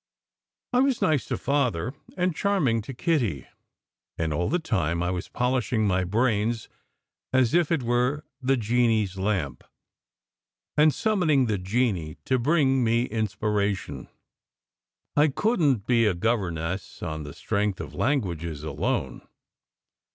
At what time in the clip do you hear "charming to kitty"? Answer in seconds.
2.35-3.45